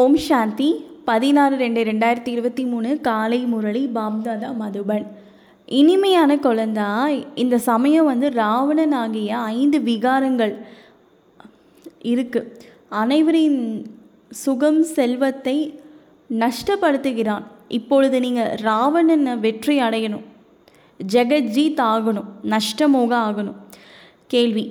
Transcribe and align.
ஓம் 0.00 0.16
சாந்தி. 0.16 0.84
பதினாறு 1.04 1.56
ரெண்டு 1.56 1.84
ரெண்டாயிரத்தி 1.84 2.28
இருபத்தி 2.28 2.64
மூணு 2.64 3.00
காலை 3.00 3.38
முரளி 3.38 3.90
பாப்தாதா 3.94 4.48
மதுபன். 4.60 5.06
இனிமையான 5.66 6.36
குழந்தா 6.36 6.88
இந்த 7.34 7.58
சமயம் 7.58 8.04
வந்து 8.04 8.30
ராவணன் 8.30 8.92
ஆகிய 8.92 9.38
ஐந்து 9.38 9.78
விகாரங்கள் 9.78 10.54
இருக்குது 12.02 12.50
அனைவரின் 12.88 13.86
சுகம் 14.30 14.82
செல்வத்தை 14.82 15.80
நஷ்டப்படுத்துகிறான். 16.30 17.44
இப்பொழுது 17.68 18.20
நீங்கள் 18.20 18.54
ராவணனை 18.62 19.36
வெற்றி 19.36 19.80
அடையணும். 19.80 20.26
ஜெகஜீத் 21.12 21.82
ஆகணும். 21.92 22.30
நஷ்டமோக 22.42 23.14
ஆகணும். 23.28 23.60
கேள்வி. 24.26 24.66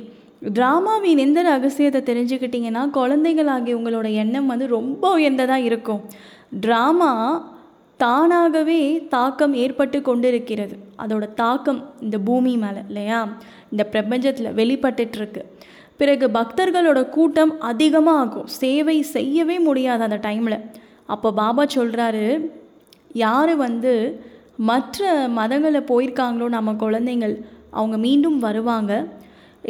ட்ராமாவின் 0.53 1.17
எந்த 1.17 1.41
ரகசியத்தை 1.41 2.01
தெரிஞ்சுக்கிட்டிங்கன்னா 2.01 2.89
குழந்தைகளாகிய 2.89 3.77
உங்களோட 3.77 4.13
எண்ணம் 4.13 4.45
வந்து 4.45 4.67
ரொம்ப 4.67 5.11
உயர்ந்ததாக 5.13 5.61
இருக்கும். 5.61 6.01
ட்ராமா 6.61 7.41
தானாகவே 7.97 9.07
தாக்கம் 9.07 9.53
ஏற்பட்டு 9.53 10.01
கொண்டிருக்கிறது. 10.01 10.75
அதோட 10.97 11.33
தாக்கம் 11.33 11.93
இந்த 11.99 12.17
பூமி 12.17 12.57
மேலே 12.57 12.81
இல்லையா? 12.87 13.37
இந்த 13.71 13.83
பிரபஞ்சத்தில் 13.83 14.53
வெளிப்பட்டுட்ருக்கு. 14.53 15.43
பிறகு 15.97 16.27
பக்தர்களோட 16.27 17.09
கூட்டம் 17.09 17.59
அதிகமாக 17.59 18.19
ஆகும் 18.19 18.45
சேவை 18.45 19.01
செய்யவே 19.01 19.59
முடியாது 19.59 20.03
அந்த 20.03 20.17
டைமில் 20.17 20.65
அப்போ 21.05 21.31
பாபா 21.31 21.63
சொல்கிறாரு 21.75 22.51
யார் 23.13 23.55
வந்து 23.55 24.21
மற்ற 24.55 25.27
மதங்களை 25.27 25.81
போயிருக்காங்களோ 25.91 26.47
நம்ம 26.47 26.71
குழந்தைங்கள் 26.71 27.41
அவங்க 27.71 27.97
மீண்டும் 27.97 28.39
வருவாங்க. 28.39 29.07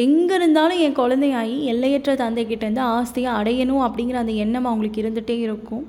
எங்கே 0.04 0.36
இருந்தாலும் 0.36 0.80
என் 0.86 0.98
குழந்தையாகி 0.98 1.58
எல்லையற்ற 1.72 2.14
தந்தைக்கிட்டேருந்து 2.14 2.82
ஆஸ்தியை 2.96 3.32
அடையணும் 3.40 3.84
அப்படிங்கிற 3.86 4.18
அந்த 4.24 4.34
எண்ணம் 4.44 4.66
அவங்களுக்கு 4.66 5.02
இருந்துகிட்டே 5.02 5.38
இருக்கும். 5.40 5.84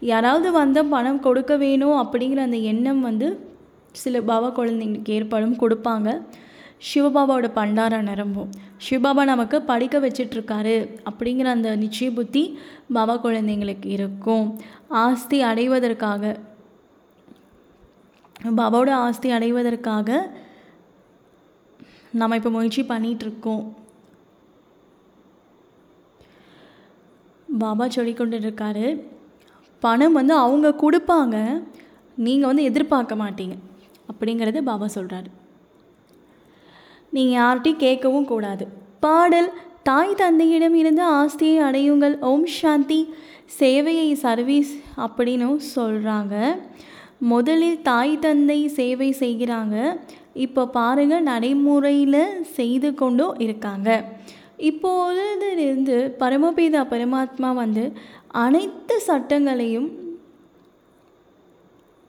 யாராவது 0.00 0.52
வந்தால் 0.52 0.92
பணம் 0.94 1.20
கொடுக்க 1.20 1.56
வேணும் 1.56 1.96
அப்படிங்கிற 2.02 2.36
அந்த 2.36 2.56
எண்ணம் 2.56 3.00
வந்து 3.00 3.28
சில 4.02 4.20
பாபா 4.20 4.48
குழந்தைங்களுக்கு 4.56 5.14
ஏற்படும் 5.18 5.56
கொடுப்பாங்க. 5.56 6.08
சிவபாபாவோட 6.86 7.48
பண்டார 7.58 8.00
நிரம்பும். 8.02 8.48
சிவபாபா 8.84 9.24
நமக்கு 9.32 9.62
படிக்க 9.62 9.98
வச்சிட்ருக்காரு 10.04 10.76
அப்படிங்கிற 11.10 11.48
அந்த 11.56 11.76
நிச்சய 11.76 12.08
புத்தி 12.14 12.44
பாபா 12.92 13.14
குழந்தைங்களுக்கு 13.24 13.90
இருக்கும். 13.96 14.46
ஆஸ்தி 14.88 15.40
அடைவதற்காக 15.50 16.36
பாபாவோட 18.58 18.90
ஆஸ்தி 19.06 19.30
அடைவதற்காக 19.30 20.10
நம்ம 22.20 22.36
இப்போ 22.38 22.50
முயற்சி 22.54 22.82
பண்ணிகிட்ருக்கோம் 22.92 23.64
பாபா 27.62 27.84
சொல்லி 27.96 28.12
கொண்டுருக்காரு 28.18 28.86
பணம் 29.82 30.16
வந்து 30.18 30.34
அவங்க 30.44 30.68
கொடுப்பாங்க 30.82 31.36
நீங்கள் 32.26 32.50
வந்து 32.50 32.66
எதிர்பார்க்க 32.70 33.14
மாட்டீங்க. 33.22 33.54
அப்படிங்கிறது 34.10 34.58
பாபா 34.70 34.86
சொல்கிறாரு 34.96 35.30
நீங்கள் 37.14 37.36
யார்கிட்டையும் 37.38 37.82
கேட்கவும் 37.84 38.30
கூடாது. 38.32 38.64
பாடல் 39.04 39.50
தாய் 39.88 40.18
தந்தையிடம் 40.22 40.76
இருந்து 40.82 41.02
ஆஸ்தியை 41.18 41.58
அடையுங்கள் 41.68 42.14
ஓம் 42.30 42.48
சாந்தி 42.58 43.00
சேவையை 43.58 44.08
சர்வீஸ் 44.24 44.72
அப்படின்னு 45.04 45.48
சொல்கிறாங்க 45.76 46.34
முதலில் 47.32 47.82
தாய் 47.88 48.14
தந்தை 48.24 48.60
சேவை 48.78 49.08
செய்கிறாங்க. 49.22 49.76
இப்போ 50.34 50.66
பாருங்கள் 50.66 51.22
நடைமுறையில் 51.22 52.22
செய்து 52.54 52.94
கொண்டும் 52.94 53.38
இருக்காங்க. 53.38 53.88
இப்போதிலிருந்து 54.58 55.96
பரமபீதா 56.20 56.82
பரமாத்மா 56.92 57.54
வந்து 57.54 57.84
அனைத்து 58.34 59.00
சட்டங்களையும் 59.08 59.88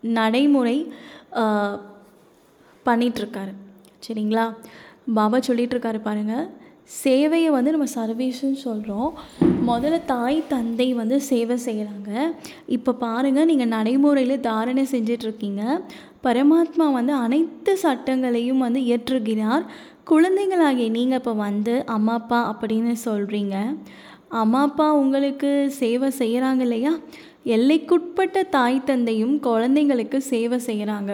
நடைமுறை 0.04 0.78
பண்ணிகிட்ருக்காரு 2.86 3.54
சரிங்களா? 4.08 4.46
பாபா 5.16 5.38
சொல்லிகிட்ருக்காரு 5.40 6.00
பாருங்கள் 6.02 6.46
சேவையை 7.04 7.50
வந்து 7.52 7.72
நம்ம 7.72 7.86
சர்வீஸ்ன்னு 7.96 8.60
சொல்கிறோம் 8.68 9.12
முதல்ல 9.66 10.06
தாய் 10.06 10.48
தந்தை 10.48 10.94
வந்து 10.94 11.22
சேவை 11.22 11.58
செய்கிறாங்க 11.66 12.12
இப்போ 12.68 12.92
பாருங்கள் 12.94 13.46
நீங்கள் 13.46 13.68
நடைமுறையில் 13.68 14.42
தாரணை 14.42 14.84
செஞ்சிட்ருக்கீங்க 14.92 15.64
பரமாத்மா 16.24 16.86
வந்து 16.98 17.14
அனைத்து 17.26 17.72
சட்டங்களையும் 17.86 18.64
வந்து 18.66 18.82
இயற்றுகிறார் 18.90 19.66
குழந்தைகளாகிய 20.12 20.88
நீங்கள் 20.98 21.20
இப்போ 21.22 21.34
வந்து 21.46 21.74
அம்மா 21.96 22.16
அப்பா 22.22 22.40
அப்படின்னு 22.52 22.94
சொல்கிறீங்க 23.08 23.56
அம்மா 24.42 24.62
அப்பா 24.68 24.88
உங்களுக்கு 25.02 25.50
சேவை 25.80 26.10
செய்கிறாங்க 26.22 26.62
இல்லையா? 26.68 26.92
எல்லைக்குட்பட்ட 27.56 28.44
தாய் 28.56 28.78
தந்தையும் 28.90 29.36
குழந்தைங்களுக்கு 29.48 30.18
சேவை 30.32 30.58
செய்கிறாங்க 30.68 31.12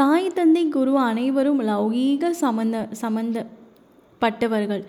தாய் 0.00 0.28
தந்தை 0.38 0.62
குரு 0.76 0.92
அனைவரும் 1.10 1.60
லௌகீக 1.70 2.30
சம்மந்த 2.42 2.76
சம்மந்தப்பட்டவர்கள் 3.02 4.82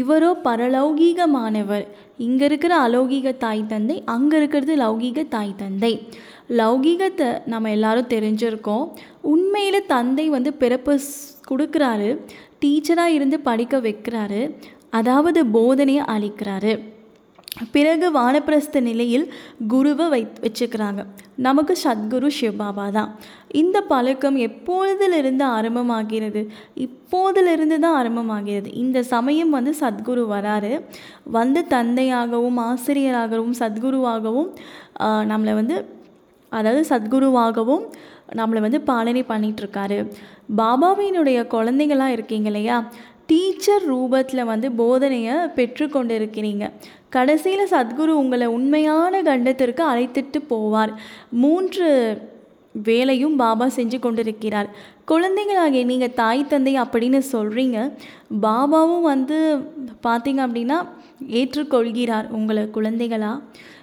இவரோ 0.00 0.30
பரலௌகீகமானவர். 0.46 1.86
இங்கே 2.26 2.44
இருக்கிற 2.50 2.72
அலௌகீக 2.86 3.36
தாய் 3.44 3.68
தந்தை 3.72 3.96
அங்கே 4.14 4.36
இருக்கிறது 4.40 4.76
லௌகீக 4.84 5.28
தாய் 5.36 5.60
தந்தை. 5.62 5.92
லௌகீகத்தை 6.58 7.28
நம்ம 7.52 7.70
எல்லாரும் 7.76 8.12
தெரிஞ்சிருக்கோம். 8.14 8.84
உண்மையில் 9.34 9.88
தந்தை 9.94 10.26
வந்து 10.28 10.52
பிறப்பு 10.62 10.94
கொடுக்குறாரு. 11.50 12.10
டீச்சராக 12.64 13.16
இருந்து 13.18 13.38
படிக்க 13.48 13.76
வைக்கிறாரு. 13.86 14.42
அதாவது 14.98 15.40
போதனையை 15.56 16.04
அளிக்கிறாரு. 16.14 16.74
பிறகு 17.74 18.06
வானப்பிரஸ்த 18.16 18.80
நிலையில் 18.80 19.24
குருவை 19.72 20.06
வை 20.12 20.20
வச்சுக்கிறாங்க. 20.44 21.00
நமக்கு 21.46 21.74
சத்குரு 21.84 22.28
சிவபாபா 22.38 22.86
தான். 22.96 23.10
இந்த 23.60 23.76
பழக்கம் 23.92 24.36
எப்பொழுதிலிருந்து 24.46 25.44
ஆரம்பமாகிறது? 25.58 26.42
இப்போதிலிருந்து 26.86 27.78
தான் 27.84 27.96
ஆரம்பமாகிறது. 28.00 28.70
இந்த 28.84 29.02
சமயம் 29.14 29.54
வந்து 29.56 29.74
சத்குரு 29.80 30.24
வராரு. 30.34 30.72
வந்து 31.38 31.62
தந்தையாகவும் 31.74 32.60
ஆசிரியராகவும் 32.70 33.58
சத்குருவாகவும் 33.62 34.50
நம்மளை 35.32 35.54
வந்து 35.54 35.78
அதாவது 36.48 36.82
சத்குருவாகவும் 36.88 37.84
நம்மளை 38.38 38.60
வந்து 38.60 38.80
பாலனை 38.80 39.22
பண்ணிகிட்ருக்காரு. 39.28 39.98
பாபாவினுடைய 40.56 41.38
குழந்தைங்களாக 41.54 42.16
இருக்கீங்க 42.16 42.48
இல்லையா? 42.52 42.76
டீச்சர் 43.26 43.84
ரூபத்தில் 43.92 44.44
வந்து 44.44 44.68
போதனையை 44.72 45.34
பெற்றுக்கொண்டு 45.58 46.14
இருக்கிறீங்க 46.18 46.64
கடைசியில் 47.08 47.70
சத்குரு 47.70 48.12
உங்களை 48.22 48.46
உண்மையான 48.46 49.22
கண்டத்திற்கு 49.22 49.82
அழைத்துட்டு 49.92 50.38
போவார். 50.50 50.92
மூன்று 51.30 51.86
வேலையும் 52.72 53.36
பாபா 53.36 53.66
செஞ்சு 53.76 53.98
கொண்டிருக்கிறார். 53.98 54.68
குழந்தைங்களாகிய 55.10 55.84
நீங்கள் 55.84 56.14
தாய் 56.14 56.46
தந்தை 56.46 56.74
அப்படின்னு 56.80 57.20
சொல்கிறீங்க 57.32 57.78
பாபாவும் 58.42 59.06
வந்து 59.12 59.38
பார்த்தீங்க 60.06 60.40
அப்படின்னா 60.46 60.78
ஏற்றுக்கொள்கிறார் 61.20 62.30
உங்களை 62.30 62.70
குழந்தைகளாக 62.70 63.42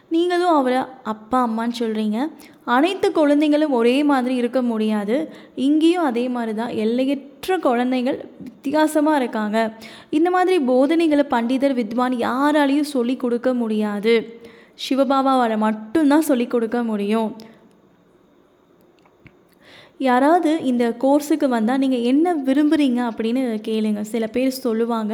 நீங்களும் 0.10 0.56
அவரை 0.56 0.78
அப்பா 1.04 1.40
அம்மான்னு 1.48 1.80
சொல்கிறீங்க 1.80 2.18
அனைத்து 2.64 3.08
குழந்தைங்களும் 3.10 3.70
ஒரே 3.70 4.04
மாதிரி 4.04 4.36
இருக்க 4.36 4.62
முடியாது. 4.62 5.34
இங்கேயும் 5.56 6.04
அதே 6.04 6.30
மாதிரி 6.30 6.54
தான் 6.56 6.70
எல்லையற்ற 6.70 7.58
குழந்தைகள் 7.58 8.30
வித்தியாசமாக 8.44 9.18
இருக்காங்க. 9.18 9.74
இந்த 10.10 10.30
மாதிரி 10.30 10.60
போதனைகளை 10.60 11.26
பண்டிதர் 11.30 11.74
வித்வான் 11.74 12.16
யாராலையும் 12.28 12.92
சொல்லி 12.96 13.16
கொடுக்க 13.16 13.54
முடியாது. 13.54 14.42
சிவபாபாவால் 14.90 15.58
மட்டும்தான் 15.58 16.22
சொல்லிக் 16.22 16.52
கொடுக்க 16.52 16.84
முடியும். 16.84 17.36
யாராவது 20.10 20.52
இந்த 20.72 20.84
கோர்ஸுக்கு 21.04 21.48
வந்தால் 21.56 21.82
நீங்கள் 21.84 22.06
என்ன 22.12 22.34
விரும்புகிறீங்க 22.48 23.00
அப்படின்னு 23.10 23.42
கேளுங்க. 23.68 24.02
சில 24.14 24.28
பேர் 24.36 24.52
சொல்லுவாங்க 24.66 25.14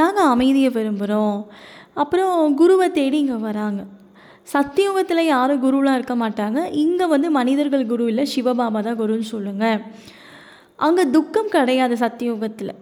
நாங்கள் 0.00 0.30
அமைதியை 0.34 0.70
விரும்புகிறோம் 0.78 1.38
அப்புறம் 2.02 2.34
குருவை 2.60 2.88
தேடி 2.98 3.18
இங்கே 3.24 3.38
வராங்க. 3.48 3.82
சத்தியுகத்தில் 4.52 5.30
யாரும் 5.34 5.62
குருலாம் 5.66 5.96
இருக்க 5.98 6.14
மாட்டாங்க. 6.24 6.58
இங்கே 6.84 7.06
வந்து 7.14 7.28
மனிதர்கள் 7.38 7.90
குரு 7.92 8.04
இல்லை 8.12 8.24
சிவபாபா 8.34 8.80
தான் 8.88 9.00
குருன்னு 9.02 9.32
சொல்லுங்கள் 9.34 9.80
அங்கே 10.86 11.04
துக்கம் 11.16 11.54
கிடையாது 11.56 11.94
சத்தியுகத்தில். 12.04 12.74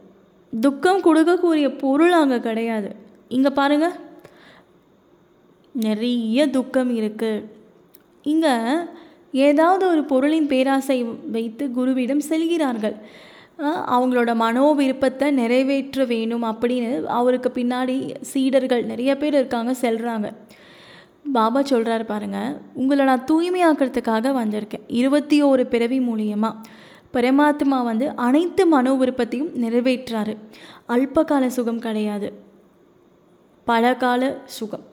துக்கம் 0.52 1.04
கொடுக்கக்கூடிய 1.06 1.66
பொருள் 1.84 2.14
அங்கே 2.22 2.38
கிடையாது. 2.48 2.90
இங்கே 3.36 3.50
பாருங்கள் 3.60 3.96
நிறைய 5.74 6.46
துக்கம் 6.56 6.92
இருக்குது 6.98 7.46
இங்கே 8.32 8.52
ஏதாவது 9.42 9.84
ஒரு 9.92 10.02
பொருளின் 10.10 10.46
பேராசை 10.46 10.96
வைத்து 11.34 11.64
குருவிடம் 11.76 12.26
செல்கிறார்கள். 12.30 12.96
அவங்களோட 13.94 14.30
மனோ 14.42 14.66
விருப்பத்தை 14.72 15.26
நிறைவேற்ற 15.30 16.04
வேணும் 16.04 16.44
அப்படின்னு 16.50 17.02
அவருக்கு 17.18 17.50
பின்னாடி 17.54 17.96
சீடர்கள் 18.32 18.84
நிறைய 18.84 19.10
பேர் 19.16 19.34
இருக்காங்க 19.34 19.72
செல்கிறாங்க 19.80 20.28
பாபா 21.32 21.60
சொல்கிறாரு 21.60 22.04
பாருங்கள் 22.04 22.56
உங்களை 22.74 23.04
நான் 23.04 23.28
தூய்மையாக்கிறதுக்காக 23.30 24.32
வந்திருக்கேன். 24.40 24.84
இருபத்தி 25.00 25.36
ஓரு 25.44 25.64
பிறவி 25.74 25.98
மூலியமாக 26.08 26.60
பரமாத்மா 27.14 27.78
வந்து 27.90 28.06
அனைத்து 28.26 28.62
மனோ 28.66 28.92
விருப்பத்தையும் 28.94 29.52
நிறைவேற்றாரு. 29.62 30.34
அல்பகால 30.88 31.46
சுகம் 31.56 31.84
கிடையாது. 31.86 32.28
பல 33.64 33.94
கால 34.02 34.22
சுகம். 34.58 34.84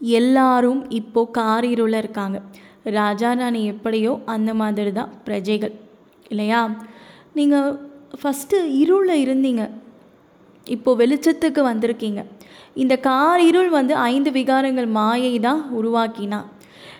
எல்லாரும் 0.00 0.80
இப்போ 1.00 1.22
காரிருளில் 1.38 2.00
இருக்காங்க. 2.02 2.40
ராஜா 2.90 3.32
ராணி 3.32 3.66
எப்படியோ 3.66 4.20
அந்த 4.26 4.54
மாதிரி 4.54 4.92
தான் 4.92 5.12
பிரஜைகள் 5.24 5.72
இல்லையா? 6.28 6.70
நீங்கள் 7.32 7.78
ஃபஸ்ட்டு 8.22 8.74
இருளில் 8.74 9.26
இருந்தீங்க. 9.26 9.70
இப்போ 10.64 10.94
வெளிச்சத்துக்கு 10.96 11.62
வந்திருக்கீங்க. 11.64 12.24
இந்த 12.74 12.96
கார் 12.96 13.40
இருள் 13.40 13.68
வந்து 13.68 13.94
ஐந்து 13.94 14.30
விகாரங்கள் 14.30 14.86
மாயை 14.86 15.38
தான் 15.38 15.70
உருவாக்கினா. 15.76 16.44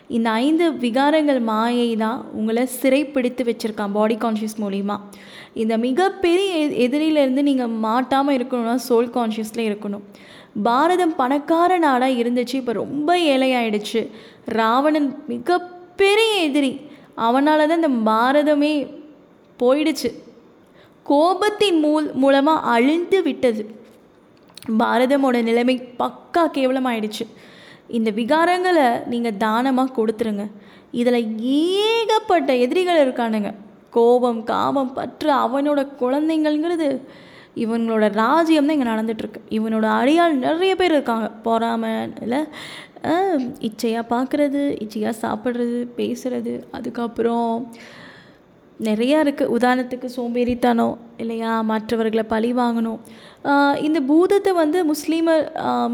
இந்த 0.09 0.31
ஐந்து 0.31 0.73
விகாரங்கள் 0.73 1.41
மாயை 1.41 1.97
தான் 1.97 2.25
உங்களை 2.33 2.67
சிறைப்பிடித்து 2.67 3.45
வச்சுருக்கான் 3.45 3.93
பாடி 3.93 4.15
கான்ஷியஸ் 4.15 4.61
மூலிமா 4.61 5.01
இந்த 5.55 5.79
மிகப்பெரிய 5.79 6.57
எ- 6.57 6.89
எதிரியிலேருந்து 6.89 7.43
நீங்கள் 7.43 7.69
மாட்டாமல் 7.69 8.37
இருக்கணும்னா 8.39 8.75
சோல் 8.75 9.11
கான்ஷியஸில் 9.11 9.69
இருக்கணும். 9.71 10.03
பாரதம் 10.63 11.17
பணக்கார 11.17 11.79
நாடாக 11.79 12.13
இருந்துச்சு 12.13 12.55
இப்போ 12.55 12.73
ரொம்ப 12.73 13.19
ஏழையாயிடுச்சு. 13.19 14.11
ராவணன் 14.45 15.23
மிக 15.27 15.80
பெரிய 16.03 16.33
எதிரி. 16.49 16.73
அவனால் 17.27 17.69
தான் 17.71 17.81
இந்த 17.83 17.93
பாரதமே 18.11 18.73
போயிடுச்சு. 19.63 20.11
கோபத்தின் 21.07 21.79
மூல் 21.85 22.07
மூலமாக 22.23 22.67
அழிந்து 22.75 23.19
விட்டது. 23.29 23.63
பாரதமோட 24.83 25.37
நிலைமை 25.49 25.77
பக்கா 26.03 26.43
கேவலமாயிடுச்சு. 26.57 27.25
இந்த 27.99 28.11
விகாரங்களை 28.21 28.87
நீங்கள் 29.13 29.41
தானமாக 29.45 29.95
கொடுத்துருங்க. 29.97 30.45
இதில் 31.01 31.21
ஏகப்பட்ட 31.63 32.51
எதிரிகள் 32.65 33.03
இருக்கானுங்க. 33.05 33.51
கோபம் 33.97 34.41
காமம் 34.51 34.95
பற்று 34.99 35.31
அவனோட 35.45 35.81
குழந்தைங்கள்ங்கிறது 36.03 36.89
இவங்களோட 37.63 38.07
ராஜ்யம் 38.23 38.69
தான் 38.69 38.77
இங்கே 38.77 38.89
நடந்துட்டுருக்கு 38.91 39.41
இவனோட 39.57 39.87
அடியாள் 40.01 40.35
நிறைய 40.45 40.73
பேர் 40.81 40.95
இருக்காங்க. 40.97 41.29
பொறாமல் 41.47 42.13
இச்சையாக 43.69 44.05
பார்க்குறது 44.13 44.63
இச்சையாக 44.85 45.15
சாப்பிட்றது 45.25 45.79
பேசுகிறது 45.99 46.55
அதுக்கப்புறம் 46.77 47.51
நிறையா 48.89 49.19
இருக்குது 49.25 49.53
உதாரணத்துக்கு 49.57 50.09
சோம்பேறித்தனம் 50.17 50.95
இல்லையா? 51.23 51.53
மற்றவர்களை 51.71 52.25
பழி 52.33 52.51
வாங்கணும். 52.61 53.01
இந்த 53.87 53.99
பூதத்தை 54.11 54.53
வந்து 54.61 54.79
முஸ்லீம 54.93 55.29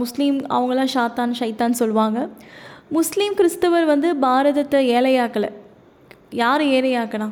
முஸ்லீம் 0.02 0.38
அவங்களாம் 0.56 0.92
ஷாத்தான் 0.94 1.32
ஷைத்தான் 1.40 1.78
சொல்லுவாங்க. 1.80 2.20
முஸ்லீம் 2.98 3.34
கிறிஸ்தவர் 3.40 3.86
வந்து 3.92 4.10
பாரதத்தை 4.26 4.80
ஏழையாக்கலை. 4.98 5.50
யார் 6.42 6.64
ஏழையாக்கினா? 6.76 7.28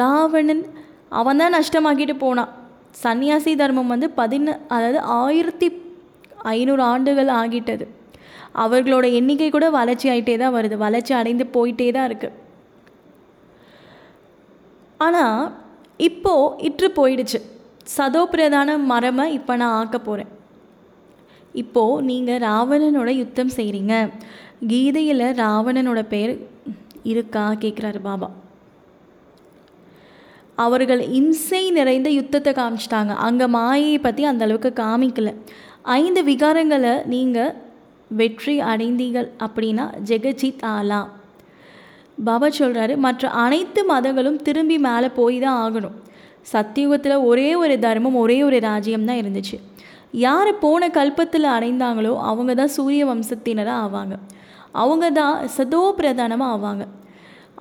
ராவணன். 0.00 0.64
அவன் 1.20 1.40
தான் 1.42 1.56
நஷ்டமாக்கிட்டு 1.58 2.16
போனான். 2.26 2.52
சன்னியாசி 3.02 3.52
தர்மம் 3.62 3.92
வந்து 3.94 4.08
பதின 4.20 4.54
அதாவது 4.74 5.00
ஆயிரத்தி 5.22 5.68
ஐநூறு 6.56 6.82
ஆண்டுகள் 6.92 7.30
ஆகிட்டது. 7.40 7.84
அவர்களோட 8.64 9.06
எண்ணிக்கை 9.18 9.48
கூட 9.50 9.66
வளர்ச்சி 9.78 10.06
ஆகிட்டே 10.12 10.34
தான் 10.42 10.54
வருது. 10.56 10.76
வளர்ச்சி 10.84 11.12
அடைந்து 11.20 11.44
போயிட்டே 11.56 11.88
தான் 11.96 12.08
இருக்குது 12.10 12.38
ஆனால் 15.06 15.40
இப்போது 16.08 16.54
இற்று 16.68 16.88
போயிடுச்சு. 16.98 17.38
சதோபிரதான 17.96 18.76
மரமை 18.90 19.24
இப்போ 19.38 19.52
நான் 19.62 19.76
ஆக்க 19.80 19.96
போகிறேன் 19.98 20.30
இப்போது 21.62 22.04
நீங்கள் 22.10 22.42
ராவணனோட 22.44 23.10
யுத்தம் 23.22 23.56
செய்கிறீங்க 23.56 23.94
கீதையில் 24.70 25.26
ராவணனோட 25.42 26.00
பேர் 26.12 26.32
இருக்கா? 27.12 27.44
கேட்குறாரு 27.62 28.00
பாபா. 28.08 28.28
அவர்கள் 30.64 31.02
இம்சை 31.18 31.62
நிறைந்த 31.78 32.08
யுத்தத்தை 32.10 32.52
காமிச்சிட்டாங்க. 32.60 33.12
அங்கே 33.26 33.46
மாயையை 33.56 33.98
பற்றி 33.98 34.22
அந்தளவுக்கு 34.30 34.70
காமிக்கலை 34.82 34.82
காமிக்கல. 34.82 35.30
ஐந்து 35.98 36.20
விகாரங்களை 36.30 36.94
நீங்கள் 37.14 37.54
வெற்றி 38.20 38.54
அடைந்தீர்கள் 38.70 39.28
அப்படின்னா 39.44 39.84
ஜெகஜித் 40.10 40.64
ஆலா. 40.74 41.00
பாபா 42.28 42.48
சொல்கிறாரு 42.58 42.94
மற்ற 43.04 43.28
அனைத்து 43.44 43.80
மதங்களும் 43.90 44.38
திரும்பி 44.46 44.76
மேலே 44.86 45.08
போய் 45.18 45.38
தான் 45.44 45.60
ஆகணும். 45.64 45.96
சத்தியுகத்தில் 46.52 47.24
ஒரே 47.30 47.50
ஒரு 47.62 47.74
தர்மம் 47.84 48.18
ஒரே 48.22 48.38
ஒரு 48.48 48.58
ராஜ்யம் 48.68 49.06
தான் 49.10 49.20
இருந்துச்சு. 49.22 49.56
யார் 50.26 50.50
போன 50.64 50.88
கல்பத்தில் 50.96 51.48
அடைந்தாங்களோ 51.56 52.12
அவங்க 52.30 52.54
தான் 52.60 52.72
சூரிய 52.76 53.02
வம்சத்தினராக 53.10 53.84
ஆவாங்க. 53.86 54.14
அவங்க 54.82 55.06
தான் 55.20 55.36
சதோ 55.56 55.82
பிரதானமாக 55.98 56.54
ஆவாங்க. 56.56 56.84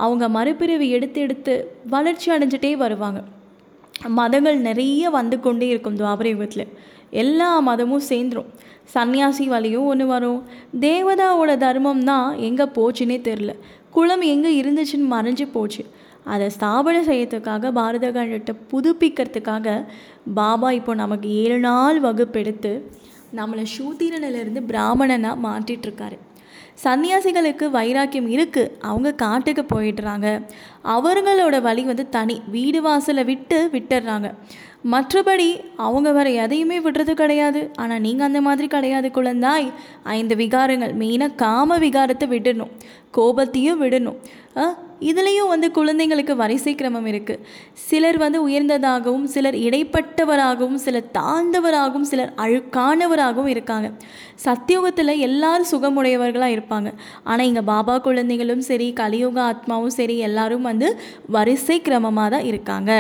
அவங்க 0.06 0.26
மறுபிறவி 0.38 0.88
எடுத்து 0.98 1.20
எடுத்து 1.26 1.54
வளர்ச்சி 1.94 2.28
அடைஞ்சிட்டே 2.36 2.72
வருவாங்க. 2.84 3.22
மதங்கள் 4.20 4.60
நிறைய 4.68 5.10
வந்து 5.18 5.38
கொண்டே 5.40 5.68
இருக்கும் 5.74 5.98
துவாபர 5.98 6.28
யுகத்தில் 6.34 6.66
எல்லா 7.24 7.50
மதமும் 7.70 8.08
சேர்ந்துரும். 8.10 8.50
சன்னியாசி 8.94 9.46
வழியும் 9.48 9.86
ஒன்று 9.86 10.06
வரும். 10.08 10.40
தேவதாவோட 10.80 11.52
தர்மம் 11.58 12.04
தான் 12.04 12.38
எங்கே 12.48 12.66
போச்சுன்னே 12.78 13.18
தெரில 13.30 13.54
குளம் 13.90 14.26
எங்கே 14.34 14.52
இருந்துச்சுன்னு 14.62 15.08
மறைஞ்சு 15.16 15.46
போச்சு. 15.56 15.84
அதை 16.24 16.48
ஸ்தாபனை 16.56 17.02
செய்யறதுக்காக 17.08 17.72
பாரத 17.72 18.08
கண்டத்தை 18.12 18.54
புதுப்பிக்கிறதுக்காக 18.72 19.68
பாபா 20.34 20.72
இப்போ 20.80 20.94
நமக்கு 20.94 21.30
ஏழு 21.44 21.60
நாள் 21.60 22.00
வகுப்பெடுத்து 22.02 22.72
நம்மளை 23.36 23.64
சூத்திரனிலிருந்து 23.76 24.62
பிராமணனாக 24.68 25.44
மாற்றிட்டுருக்காரு 25.48 26.18
சன்னியாசிகளுக்கு 26.84 27.70
வைராக்கியம் 27.70 28.32
இருக்குது 28.32 28.80
அவங்க 28.80 29.14
காட்டுக்கு 29.14 29.82
போயிடுறாங்க. 29.82 30.46
அவங்களோட 30.84 31.62
வழி 31.62 31.84
வந்து 31.84 32.10
தனி. 32.10 32.42
வீடு 32.48 32.82
வாசலை 32.82 33.24
விட்டு 33.24 33.70
விட்டுடுறாங்க. 33.72 34.34
மற்றபடி 34.92 35.64
அவங்க 35.78 36.12
வேறு 36.12 36.34
எதையுமே 36.34 36.80
விடுறது 36.80 37.12
கிடையாது. 37.12 37.72
ஆனால் 37.76 38.00
நீங்கள் 38.00 38.26
அந்த 38.26 38.42
மாதிரி 38.42 38.68
கிடையாது. 38.68 39.08
குழந்தாய் 39.14 39.72
ஐந்து 40.04 40.36
விகாரங்கள் 40.36 40.96
மெயினாக 40.96 41.36
காம 41.36 41.80
விகாரத்தை 41.80 42.28
விடணும். 42.28 42.72
கோபத்தையும் 43.12 43.82
விடணும். 43.82 44.16
ஆ, 44.58 44.78
இதுலேயும் 45.10 45.52
வந்து 45.54 45.68
குழந்தைங்களுக்கு 45.78 46.34
வரிசை 46.42 46.74
கிரமம் 46.80 47.08
இருக்குது 47.12 47.44
சிலர் 47.90 48.18
வந்து 48.24 48.40
உயர்ந்ததாகவும் 48.48 49.28
சிலர் 49.34 49.58
இடைப்பட்டவராகவும் 49.68 50.82
சிலர் 50.86 51.08
தாழ்ந்தவராகவும் 51.18 52.08
சிலர் 52.12 52.32
அழுக்கானவராகவும் 52.46 53.52
இருக்காங்க. 53.54 53.90
சத்தியுகத்தில் 54.46 55.14
எல்லாரும் 55.28 55.70
சுகமுடையவர்களாக 55.72 56.56
இருப்பாங்க. 56.56 56.90
ஆனால் 57.24 57.48
இங்கே 57.50 57.64
பாபா 57.72 57.96
குழந்தைகளும் 58.08 58.64
சரி 58.70 58.88
கலியுக 59.02 59.40
ஆத்மாவும் 59.50 59.96
சரி 60.00 60.18
எல்லாரும் 60.30 60.68
வந்து 60.70 60.90
வரிசை 61.38 61.78
கிரமமாக 61.88 62.30
தான் 62.36 62.48
இருக்காங்க. 62.52 62.92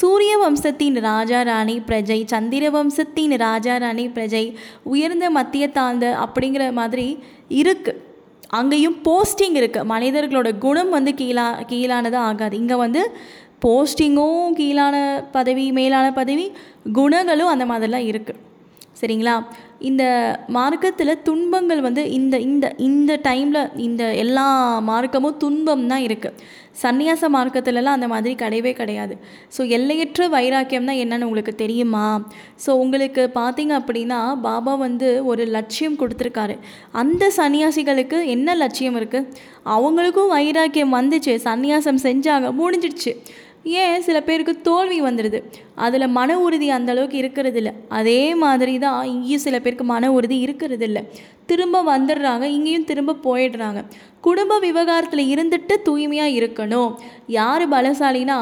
சூரிய 0.00 0.32
வம்சத்தின் 0.44 0.98
ராஜா 1.10 1.42
ராணி 1.52 1.76
பிரஜை 1.90 2.20
சந்திர 2.34 2.70
வம்சத்தின் 2.76 3.36
ராஜா 3.46 3.76
ராணி 3.84 4.06
பிரஜை 4.18 4.44
உயர்ந்த 4.94 5.26
மத்திய 5.38 5.66
தாழ்ந்த 5.78 6.06
அப்படிங்கிற 6.26 6.66
மாதிரி 6.80 7.08
இருக்குது 7.60 8.06
அங்கேயும் 8.50 8.96
போஸ்டிங் 9.04 9.56
இருக்குது 9.60 9.88
மனிதர்களோட 9.94 10.58
குணம் 10.58 10.90
வந்து 10.90 11.12
கீழா 11.12 11.46
கீழானதாக 11.70 12.28
ஆகாது. 12.30 12.56
இங்கே 12.56 12.74
வந்து 12.74 13.02
போஸ்டிங்கும் 13.64 14.50
கீழான 14.58 14.96
பதவி 15.32 15.72
மேலான 15.72 16.12
பதவி 16.12 16.52
குணங்களும் 16.92 17.52
அந்த 17.54 17.64
மாதிரிலாம் 17.66 18.06
இருக்குது 18.12 18.40
சரிங்களா? 19.00 19.34
இந்த 19.80 20.02
மார்க்கத்தில் 20.56 21.22
துன்பங்கள் 21.22 21.80
வந்து 21.86 22.02
இந்த 22.18 22.36
இந்த 22.48 22.66
இந்த 22.88 23.12
டைமில் 23.26 23.60
இந்த 23.86 24.02
எல்லா 24.22 24.46
மார்க்கமும் 24.88 25.36
துன்பம் 25.44 25.84
தான் 25.92 26.04
இருக்குது 26.06 26.40
சந்நியாச 26.82 27.28
மார்க்கத்துலலாம் 27.34 27.96
அந்த 27.98 28.08
மாதிரி 28.12 28.34
கிடையவே 28.42 28.72
கிடையாது. 28.80 29.14
ஸோ 29.56 29.60
எல்லையற்ற 29.76 30.28
வைராக்கியம்னா 30.36 30.94
என்னென்னு 31.02 31.28
உங்களுக்கு 31.28 31.54
தெரியுமா? 31.62 32.06
ஸோ 32.64 32.70
உங்களுக்கு 32.84 33.22
பார்த்தீங்க 33.38 33.74
அப்படின்னா 33.80 34.20
பாபா 34.46 34.74
வந்து 34.86 35.08
ஒரு 35.30 35.44
லட்சியம் 35.56 35.98
கொடுத்துருக்காரு. 36.02 36.56
அந்த 37.02 37.24
சன்னியாசிகளுக்கு 37.38 38.20
என்ன 38.36 38.54
லட்சியம் 38.64 38.98
இருக்குது 39.00 39.28
அவங்களுக்கும் 39.76 40.32
வைராக்கியம் 40.36 40.96
வந்துச்சு. 40.98 41.34
சந்நியாசம் 41.48 42.04
செஞ்சாங்க 42.06 42.50
முடிஞ்சிடுச்சு. 42.60 43.14
ஏன் 43.82 44.04
சில 44.06 44.18
பேருக்கு 44.26 44.52
தோல்வி 44.68 44.98
வந்துடுது 45.06 45.38
அதில் 45.84 46.14
மன 46.18 46.36
உறுதி 46.44 46.68
அந்தளவுக்கு 46.76 47.16
இருக்கிறது 47.22 47.58
இல்லை 47.60 47.72
அதே 47.98 48.20
மாதிரி 48.42 48.74
தான் 48.84 48.98
இங்கேயும் 49.12 49.44
சில 49.46 49.56
பேருக்கு 49.64 49.86
மன 49.92 50.10
உறுதி 50.16 50.36
இருக்கிறது 50.44 50.84
இல்லை 50.88 51.02
திரும்ப 51.50 51.82
வந்துடுறாங்க 51.90 52.44
இங்கேயும் 52.56 52.86
திரும்ப 52.90 53.16
போயிடுறாங்க. 53.26 53.80
குடும்ப 54.26 54.58
விவகாரத்தில் 54.66 55.30
இருந்துட்டு 55.34 55.74
தூய்மையாக 55.88 56.36
இருக்கணும். 56.38 56.90
யார் 57.38 57.64
பலசாலினா 57.74 58.38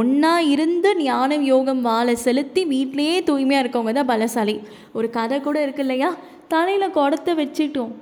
ஒன்றா 0.00 0.34
இருந்து 0.54 0.90
ஞானம் 1.02 1.44
யோகம் 1.52 1.82
வாழை 1.88 2.14
செலுத்தி 2.26 2.64
வீட்டிலேயே 2.74 3.16
தூய்மையாக 3.28 3.64
இருக்கவங்க 3.64 3.94
தான் 3.98 4.10
பலசாலி. 4.12 4.56
ஒரு 4.98 5.08
கதை 5.18 5.38
கூட 5.40 5.58
இருக்கு 5.66 5.84
இல்லையா? 5.86 6.10
தலையில் 6.54 6.94
குடத்தை 6.98 7.34
வச்சுட்டோம். 7.42 7.92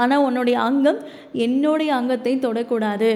ஆனால் 0.00 0.24
உன்னுடைய 0.28 0.56
அங்கம் 0.68 0.98
என்னுடைய 1.46 1.90
அங்கத்தை 1.98 2.32
தொடக்கூடாது. 2.46 3.10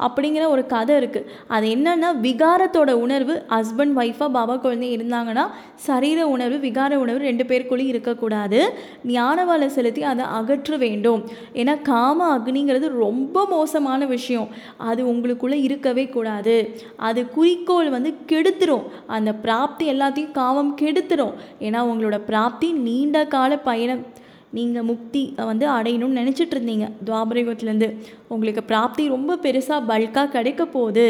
அப்படிங்கிற 0.00 0.48
ஒரு 0.48 0.66
கதை 0.66 0.96
இருக்குது 0.96 1.26
அது 1.48 1.68
என்னன்னா 1.68 2.10
விகாரத்தோட 2.22 2.90
உணர்வு 2.90 3.44
ஹஸ்பண்ட் 3.48 3.94
ஒய்ஃபாக 4.00 4.28
பாபா 4.28 4.56
குழந்தை 4.56 4.96
இருந்தாங்கன்னா 4.96 5.44
சரீர 5.74 6.28
உணர்வு 6.28 6.68
விகார 6.68 6.94
உணர்வு 6.94 7.18
ரெண்டு 7.18 7.44
பேருக்குள்ளேயும் 7.44 7.92
இருக்கக்கூடாது. 7.94 8.60
ஞானவாளை 9.06 9.66
செலுத்தி 9.66 10.02
அதை 10.02 10.24
அகற்ற 10.24 10.76
வேண்டும். 10.76 11.24
ஏன்னா 11.54 11.82
காம 11.82 12.38
அக்னிங்கிறது 12.38 12.88
ரொம்ப 12.88 13.46
மோசமான 13.46 14.06
விஷயம். 14.06 14.48
அது 14.76 15.04
உங்களுக்குள்ளே 15.06 15.62
இருக்கவே 15.62 16.06
கூடாது. 16.08 16.56
அது 16.96 17.28
குறிக்கோள் 17.28 17.90
வந்து 17.90 18.14
கெடுத்துரும். 18.32 18.86
அந்த 19.06 19.34
பிராப்தி 19.34 19.92
எல்லாத்தையும் 19.92 20.30
காமம் 20.30 20.76
கெடுத்துரும். 20.80 21.34
ஏன்னா 21.60 21.80
உங்களோட 21.90 22.18
பிராப்தி 22.18 22.72
நீண்ட 22.72 23.26
கால 23.26 23.58
பயணம். 23.58 24.26
நீங்கள் 24.56 24.86
முக்தி 24.90 25.22
வந்து 25.48 25.66
அடையணும்னு 25.74 26.18
நினச்சிட்டு 26.20 26.54
இருந்தீங்க. 26.56 26.86
துவாபரயுகத்துலேருந்து 27.06 27.88
உங்களுக்கு 28.34 28.62
பிராப்தி 28.70 29.04
ரொம்ப 29.14 29.36
பெருசாக 29.44 29.80
பல்காக 29.90 30.32
கிடைக்க 30.36 30.62
போகுது. 30.76 31.04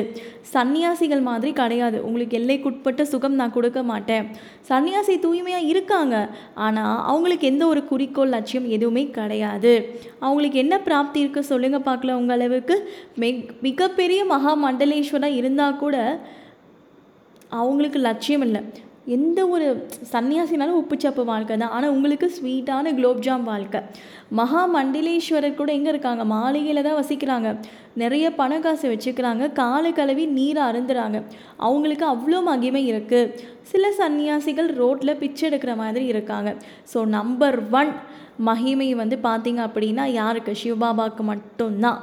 சன்னியாசிகள் 0.54 1.23
மாதிரி 1.28 1.52
கிடையாது. 1.61 1.99
உங்களுக்கு 2.09 2.38
எல்லைக்குட்பட்ட 2.40 3.04
சுகம் 3.12 3.38
நான் 3.40 3.54
கொடுக்க 3.57 3.83
மாட்டேன். 3.90 4.26
சன்னியாசி 4.71 5.16
தூய்மையாக 5.26 5.71
இருக்காங்க. 5.73 6.16
ஆனால் 6.66 6.99
அவங்களுக்கு 7.12 7.47
எந்த 7.52 7.66
ஒரு 7.66 7.83
குறிக்கோள் 7.92 8.35
லட்சியம் 8.37 8.68
எதுவுமே 8.78 9.04
கிடையாது. 9.18 9.75
அவங்களுக்கு 10.25 10.59
என்ன 10.64 10.75
பிராப்தி 10.88 11.23
இருக்குது 11.25 11.50
சொல்லுங்கள் 11.52 11.87
பார்க்கல 11.90 12.18
உங்கள் 12.23 12.37
அளவுக்கு 12.38 12.76
மிக் 13.25 13.54
மிகப்பெரிய 13.68 14.21
மகா 14.35 14.54
மண்டலேஸ்வராக 14.66 15.40
இருந்தால் 15.40 15.80
கூட 15.85 15.97
அவங்களுக்கு 17.61 17.99
லட்சியம் 18.11 18.47
இல்லை. 18.47 18.62
எந்த 19.16 19.40
ஒரு 19.54 19.66
சன்னியாசினாலும் 20.12 20.78
உப்புச்சப்பு 20.80 21.22
வாழ்க்கை 21.30 21.54
தான். 21.56 21.74
ஆனால் 21.76 21.92
உங்களுக்கு 21.94 22.26
ஸ்வீட்டான 22.36 22.92
குலோப்ஜாம் 22.98 23.44
வாழ்க்கை. 23.50 23.80
மகா 24.38 24.62
மண்டலேஸ்வரர் 24.74 25.58
கூட 25.60 25.70
எங்கே 25.78 25.90
இருக்காங்க? 25.94 26.24
மாளிகையில் 26.34 26.86
தான் 26.88 26.98
வசிக்கிறாங்க. 27.00 27.50
நிறைய 28.02 28.26
பண 28.40 28.58
காசு 28.66 28.86
வச்சுக்கிறாங்க. 28.92 29.44
காலை 29.60 29.92
கழுவி 29.98 30.24
நீரை 30.38 30.62
அருந்துறாங்க. 30.70 31.18
அவங்களுக்கு 31.66 32.06
அவ்வளோ 32.14 32.40
மகிமை 32.50 32.82
இருக்குது 32.92 33.32
சில 33.72 33.90
சன்னியாசிகள் 34.00 34.68
ரோட்டில் 34.82 35.18
பிச்சை 35.22 35.44
எடுக்கிற 35.50 35.74
மாதிரி 35.82 36.06
இருக்காங்க. 36.14 36.52
ஸோ 36.92 37.00
நம்பர் 37.18 37.58
ஒன் 37.80 37.92
மகிமை 38.48 38.88
வந்து 39.00 39.16
பார்த்தீங்க 39.28 39.60
அப்படின்னா 39.68 40.04
யாருக்கு? 40.20 40.52
சிவபாபாவுக்கு 40.62 41.24
மட்டும்தான். 41.32 41.98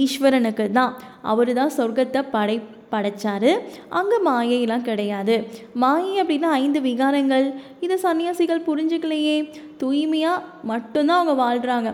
ஈஸ்வரனுக்கு 0.00 0.66
தான். 0.78 0.92
அவர் 1.32 1.52
தான் 1.60 1.74
சொர்க்கத்தை 1.78 2.22
படை 2.36 2.56
படைச்சாரு. 2.94 3.52
அங்கே 3.98 4.18
மாயையெல்லாம் 4.28 4.86
கிடையாது. 4.88 5.36
மாயை 5.82 6.14
அப்படின்னா 6.22 6.50
ஐந்து 6.62 6.80
விகாரங்கள். 6.80 7.46
இதை 7.84 7.96
சன்னியாசிகள் 8.02 8.66
புரிஞ்சுக்கலையே. 8.68 9.36
தூய்மையாக 9.82 10.44
மட்டும்தான் 10.70 11.20
அவங்க 11.20 11.36
வாழ்கிறாங்க 11.44 11.90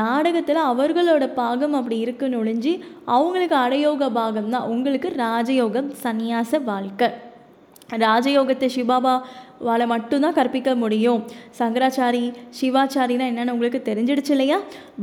நாடகத்தில் 0.00 0.66
அவர்களோட 0.70 1.24
பாகம் 1.40 1.76
அப்படி 1.78 1.98
இருக்குன்னு 2.04 2.40
ஒழிஞ்சு 2.42 2.72
அவங்களுக்கு 3.16 3.56
அடயோக 3.64 4.10
பாகம் 4.20 4.52
தான் 4.54 4.68
உங்களுக்கு 4.74 5.08
ராஜயோகம் 5.24 5.90
சந்நியாச 6.04 6.62
வாழ்க்கை. 6.70 7.08
ராஜயோகத்தை 8.02 8.68
சிவாபா 8.76 9.12
வாழை 9.66 9.86
மட்டும்தான் 9.92 10.36
கற்பிக்க 10.38 10.70
முடியும். 10.82 11.20
சங்கராச்சாரி 11.58 12.24
சிவாச்சாரினா 12.60 13.26
என்னென்னு 13.30 13.54
உங்களுக்கு 13.56 13.80
தெரிஞ்சிடுச்சு 13.90 14.32
இல்லையா? 14.36 14.58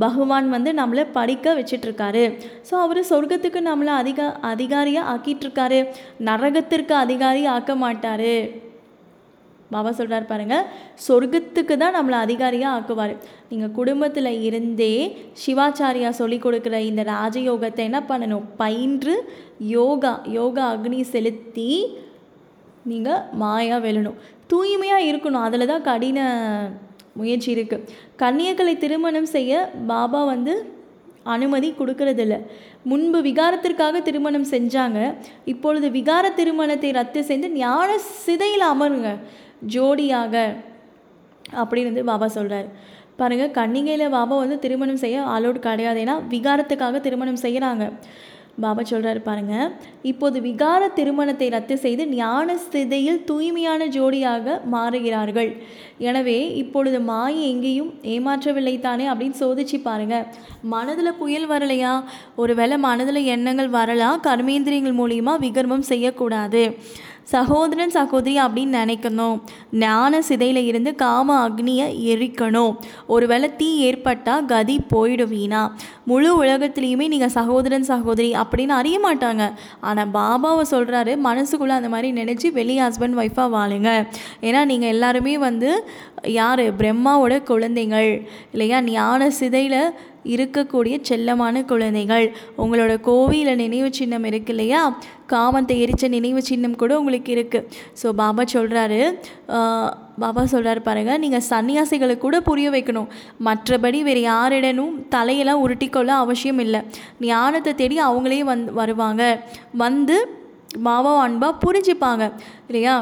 பகவான் 0.05 0.49
வந்து 0.55 0.73
நம்மளை 0.79 1.05
படிக்க 1.19 1.53
வச்சிட்ருக்காரு. 1.59 2.25
ஸோ 2.69 2.73
அவர் 2.85 3.01
சொர்க்கத்துக்கு 3.11 3.61
நம்மளை 3.69 3.93
அதிகா 4.01 4.27
அதிகாரியாக 4.53 5.11
ஆக்கிட்டுருக்காரு 5.13 5.79
நரகத்திற்கு 6.29 6.95
அதிகாரி 7.05 7.45
ஆக்க 7.55 7.75
மாட்டார். 7.85 8.33
பாபா 9.73 9.91
சொல்கிறார் 9.97 10.29
பாருங்கள் 10.29 10.65
சொர்க்கத்துக்கு 11.07 11.75
தான் 11.81 11.95
நம்மளை 11.97 12.17
அதிகாரியாக 12.25 12.75
ஆக்குவார். 12.77 13.13
நீங்கள் 13.49 13.75
குடும்பத்தில் 13.77 14.31
இருந்தே 14.47 14.93
சிவாச்சாரியா 15.43 16.09
சொல்லி 16.21 16.39
கொடுக்குற 16.45 16.77
இந்த 16.89 17.03
ராஜயோகத்தை 17.13 17.83
என்ன 17.89 18.01
பண்ணணும்? 18.11 18.47
பயின்று 18.61 19.15
யோகா 19.77 20.13
யோகா 20.37 20.65
அக்னி 20.75 21.01
செலுத்தி 21.13 21.69
நீங்கள் 22.91 23.23
மாயா 23.39 23.77
வெல்லணும். 23.85 24.19
தூய்மையாக 24.51 25.07
இருக்கணும். 25.09 25.45
அதில் 25.47 25.71
தான் 25.71 25.87
கடின 25.89 26.19
முயற்சி 27.19 27.49
இருக்குது 27.55 27.87
கன்னியர்களை 28.21 28.73
திருமணம் 28.83 29.29
செய்ய 29.35 29.53
பாபா 29.91 30.21
வந்து 30.33 30.53
அனுமதி 31.33 31.69
கொடுக்கறதில்ல. 31.79 32.35
முன்பு 32.91 33.19
விகாரத்திற்காக 33.27 34.01
திருமணம் 34.07 34.47
செஞ்சாங்க. 34.53 34.99
இப்பொழுது 35.51 35.87
விகார 35.97 36.25
திருமணத்தை 36.39 36.89
ரத்து 36.99 37.21
செய்து 37.29 37.49
ஞான 37.63 37.89
சிதையில் 38.25 38.65
அமருங்க. 38.73 39.09
ஜோடியாக 39.73 40.35
அப்படின்னு 41.61 41.91
வந்து 41.91 42.09
பாபா 42.11 42.27
சொல்கிறார் 42.37 42.67
பாருங்கள் 43.19 43.55
கன்னிகையில் 43.59 44.13
பாபா 44.17 44.35
வந்து 44.43 44.57
திருமணம் 44.65 45.01
செய்ய 45.03 45.17
அலோட் 45.35 45.65
கிடையாது. 45.67 45.99
ஏன்னா 46.05 46.15
விகாரத்துக்காக 46.33 47.01
திருமணம் 47.07 47.41
செய்கிறாங்க 47.45 47.85
பாபா 48.63 48.81
சொல்கிறாரு 48.89 49.21
பாருங்க. 49.27 49.53
இப்போது 50.11 50.37
விகார 50.41 50.81
திருமணத்தை 50.93 51.47
ரத்து 51.49 51.77
செய்து 51.77 52.03
ஞான 52.07 52.55
ஸ்திதையில் 52.63 53.23
தூய்மையான 53.23 53.85
ஜோடியாக 53.85 54.57
மாறுகிறார்கள். 54.73 55.51
எனவே 56.09 56.37
இப்பொழுது 56.61 56.99
மாயை 56.99 57.43
எங்கேயும் 57.51 57.91
ஏமாற்றவில்லை 58.15 58.79
தானே 58.79 59.07
அப்படின்னு 59.09 59.39
சோதிச்சு 59.39 59.79
பாருங்க. 59.83 60.27
மனதில் 60.73 61.17
புயல் 61.21 61.47
வரலையா? 61.49 61.93
ஒருவேளை 62.35 62.77
மனதில் 62.87 63.21
எண்ணங்கள் 63.35 63.71
வரலாம் 63.79 64.21
கர்மேந்திரியங்கள் 64.27 64.99
மூலியமாக 65.01 65.43
விகர்மம் 65.47 65.89
செய்யக்கூடாது. 65.91 66.63
சகோதரன் 67.23 67.89
சகோதரி 67.89 68.37
அப்படின்னு 68.37 68.75
நினைக்கணும். 68.83 69.41
ஞான 69.71 70.21
சிதையில் 70.21 70.65
இருந்து 70.65 70.95
காம 70.95 71.49
அக்னியை 71.49 71.87
எரிக்கணும். 72.05 72.75
ஒருவேளை 73.07 73.55
தீ 73.55 73.77
ஏற்பட்டால் 73.77 74.45
கதி 74.45 74.79
வீணா. 75.27 75.75
முழு 76.05 76.43
உலகத்துலேயுமே 76.43 77.07
நீங்கள் 77.07 77.29
சகோதரன் 77.29 77.83
சகோதரி 77.83 78.31
அப்படின்னு 78.31 78.67
அறிய 78.67 78.99
மாட்டாங்க. 78.99 79.53
ஆனால் 79.81 80.09
பாபாவை 80.09 80.61
சொல்கிறாரு 80.71 81.17
மனசுக்குள்ளே 81.23 81.67
அந்த 81.67 81.89
மாதிரி 81.89 82.23
நினச்சி 82.23 82.51
வெளியே 82.51 82.79
ஹஸ்பண்ட் 82.79 83.17
ஒய்ஃபாக 83.17 83.55
வாழுங்க. 83.55 84.07
ஏன்னா 84.41 84.65
நீங்கள் 84.65 84.89
எல்லாருமே 84.89 85.37
வந்து 85.37 85.89
யார்? 86.23 86.77
பிரம்மாவோட 86.77 87.43
குழந்தைகள். 87.43 88.27
இல்லையா? 88.51 88.81
ஞான 88.81 89.29
சிதையில் 89.29 89.91
இருக்கக்கூடிய 90.33 90.95
செல்லமான 91.09 91.63
குழந்தைகள். 91.71 92.25
உங்களோட 92.63 92.93
கோவிலில் 93.07 93.59
நினைவு 93.63 93.89
சின்னம் 93.99 94.25
இருக்கு 94.29 94.53
இல்லையா? 94.55 94.81
காமத்தை 95.33 95.75
எரிச்ச 95.83 96.05
நினைவு 96.15 96.41
சின்னம் 96.49 96.79
கூட 96.81 96.91
உங்களுக்கு 97.01 97.31
இருக்குது 97.35 97.67
ஸோ 98.01 98.07
பாபா 98.21 98.43
சொல்கிறாரு 98.55 98.99
பாபா 100.23 100.41
சொல்கிறாரு 100.53 100.81
பாருங்கள் 100.87 101.21
நீங்கள் 101.23 101.45
சன்னியாசிகளை 101.51 102.15
கூட 102.25 102.35
புரிய 102.49 102.69
வைக்கணும். 102.75 103.09
மற்றபடி 103.47 104.01
வேறு 104.07 104.21
யாரிடனும் 104.31 104.93
தலையெல்லாம் 105.15 105.63
உருட்டிக்கொள்ள 105.65 106.11
அவசியம் 106.25 106.61
இல்லை. 106.65 106.81
ஞானத்தை 107.29 107.73
தேடி 107.81 107.97
அவங்களே 108.09 108.41
வந் 108.51 108.63
வருவாங்க. 108.81 109.23
வந்து 109.83 110.17
பாபா 110.87 111.13
அன்பாக 111.23 111.59
புரிஞ்சுப்பாங்க. 111.63 112.25
இல்லையா? 112.69 112.95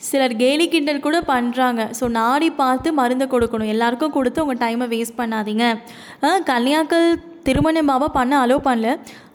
சிலர் 0.00 0.34
கேலி 0.42 0.66
கிண்டல் 0.72 1.06
கூட 1.06 1.18
பண்ணுறாங்க 1.30 1.82
ஸோ 1.98 2.04
நாடி 2.18 2.48
பார்த்து 2.60 2.88
மருந்தை 2.98 3.26
கொடுக்கணும். 3.32 3.72
எல்லாருக்கும் 3.74 4.14
கொடுத்து 4.16 4.42
உங்கள் 4.44 4.62
டைமை 4.64 4.86
வேஸ்ட் 4.92 5.18
பண்ணாதீங்க. 5.20 5.64
ஆ, 6.26 6.28
கன்னியாக்கள் 6.50 7.06
திருமணம் 7.46 7.90
பாபா 7.90 8.06
பண்ண 8.16 8.32
அலோவ் 8.44 8.66
பண்ணல. 8.68 8.88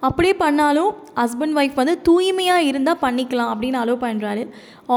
அப்படியே 0.07 0.33
பண்ணாலும் 0.41 0.89
ஹஸ்பண்ட் 1.21 1.55
ஒய்ஃப் 1.59 1.77
வந்து 1.81 1.93
தூய்மையாக 2.07 2.67
இருந்தால் 2.69 2.99
பண்ணிக்கலாம் 3.03 3.51
அப்படின்னு 3.53 3.77
அலோவ் 3.81 4.03
பண்ணுறாரு 4.05 4.43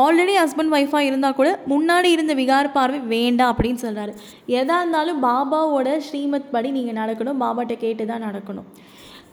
ஆல்ரெடி 0.01 0.35
ஹஸ்பண்ட் 0.43 0.75
ஒய்ஃபாக 0.77 1.09
இருந்தால் 1.09 1.37
கூட 1.41 1.51
முன்னாடி 1.73 2.09
இருந்த 2.17 2.35
விகார 2.41 2.67
பார்வை 2.77 2.99
வேண்டாம் 3.15 3.53
அப்படின்னு 3.53 3.83
சொல்கிறாரு 3.85 4.13
எதாக 4.59 4.81
இருந்தாலும் 4.83 5.21
பாபாவோட 5.27 5.89
ஸ்ரீமத் 6.09 6.53
படி 6.55 6.71
நீங்கள் 6.79 6.99
நடக்கணும். 7.03 7.41
பாபாட்ட 7.45 7.77
கேட்டு 7.85 8.07
தான் 8.07 8.27
நடக்கணும். 8.29 8.69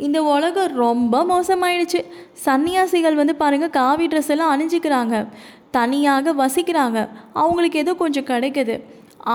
இந்த 0.06 0.20
உலகம் 0.36 0.72
ரொம்ப 0.86 1.16
மோசமாயிடுச்சு. 1.32 2.00
சன்னியாசிகள் 2.46 3.20
வந்து 3.22 3.36
பாருங்கள் 3.42 3.76
காவி 3.80 4.08
ட்ரெஸ் 4.08 4.32
எல்லாம் 4.36 4.54
அணிஞ்சிக்கிறாங்க. 4.54 5.16
தனியாக 5.78 6.34
வசிக்கிறாங்க. 6.42 7.00
அவங்களுக்கு 7.42 7.82
ஏதோ 7.84 7.94
கொஞ்சம் 8.04 8.30
கிடைக்குது. 8.32 8.76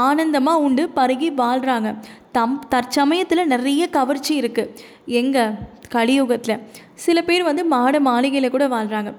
ஆனந்தமாக 0.05 0.63
உண்டு 0.67 0.83
பருகி 0.97 1.29
வாழ்கிறாங்க 1.43 1.91
தம் 2.37 2.57
தற்சமயத்தில் 2.73 3.51
நிறைய 3.53 3.83
கவர்ச்சி 3.99 4.33
இருக்குது 4.41 4.73
எங்கே? 5.21 5.45
கலியுகத்தில். 5.95 6.63
சில 7.05 7.19
பேர் 7.29 7.49
வந்து 7.51 7.63
மாட 7.75 8.01
மாளிகையில் 8.09 8.55
கூட 8.55 8.65
வாழ்கிறாங்க 8.75 9.13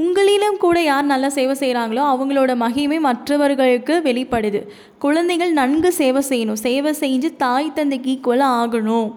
உங்களிலும் 0.00 0.58
கூட 0.64 0.78
யார் 0.88 1.10
நல்லா 1.10 1.28
சேவை 1.36 1.54
செய்கிறாங்களோ 1.60 2.02
அவங்களோட 2.12 2.52
மகிமை 2.62 2.98
மற்றவர்களுக்கு 3.06 3.94
வெளிப்படுது. 4.06 4.60
குழந்தைகள் 5.04 5.52
நன்கு 5.60 5.90
சேவை 6.00 6.22
செய்யணும். 6.30 6.60
சேவை 6.66 6.90
செஞ்சு 7.00 7.28
தாய் 7.42 7.76
தந்தைக்கு 7.78 8.10
ஈக்குவலாக 8.14 8.58
ஆகணும். 8.60 9.08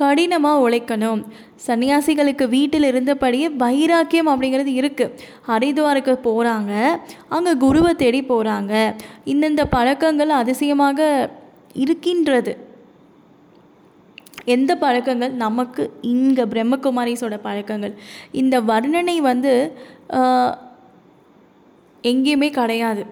கடினமாக 0.00 0.62
உழைக்கணும். 0.66 1.22
சன்னியாசிகளுக்கு 1.66 2.44
வீட்டில் 2.56 2.88
இருந்தபடியே 2.90 3.48
வைராக்கியம் 3.64 4.30
அப்படிங்கிறது 4.32 4.72
இருக்குது 4.80 5.14
ஹரித்வாருக்கு 5.48 6.14
போகிறாங்க 6.28 6.72
அங்கே 7.36 7.52
குருவை 7.64 7.92
தேடி 8.02 8.22
போகிறாங்க 8.32 8.72
இந்தந்த 9.34 9.64
பழக்கங்கள் 9.76 10.40
அதிசயமாக 10.40 11.10
இருக்கின்றது. 11.84 12.54
எந்த 14.54 14.72
பழக்கங்கள்? 14.82 15.32
நமக்கு 15.44 15.82
இங்கே 16.12 16.44
பிரம்மகுமாரிஸோட 16.52 17.36
பழக்கங்கள். 17.46 17.94
இந்த 18.40 18.56
வர்ணனை 18.70 19.16
வந்து 19.30 19.52
எங்கேயுமே 22.02 22.50
கிடையாது. 22.50 23.02